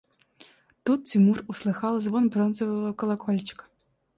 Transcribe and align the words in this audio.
Тут 0.83 0.99
Тимур 1.05 1.37
услыхал 1.51 1.99
звон 1.99 2.29
бронзового 2.31 2.91
колокольчика. 2.93 3.65